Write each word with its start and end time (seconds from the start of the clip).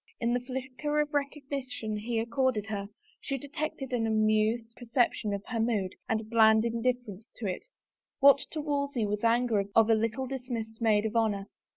In 0.19 0.33
the 0.33 0.39
flicker 0.39 0.99
of 0.99 1.13
rec 1.13 1.33
ognition 1.37 1.95
he 1.99 2.17
accorded 2.17 2.65
her, 2.65 2.87
she 3.19 3.37
detected 3.37 3.93
an 3.93 4.07
amused 4.07 4.75
per 4.75 4.85
ception 4.87 5.31
of 5.35 5.43
her 5.49 5.59
mood 5.59 5.93
and 6.09 6.27
bland 6.27 6.65
indifference 6.65 7.29
to 7.35 7.45
it— 7.45 7.67
what 8.19 8.39
to 8.49 8.61
Wolsey 8.61 9.05
was 9.05 9.19
the 9.19 9.27
anger 9.27 9.63
of 9.75 9.91
a 9.91 9.93
little 9.93 10.25
dismissed 10.25 10.81
maid 10.81 11.05
of 11.05 11.15
honor? 11.15 11.45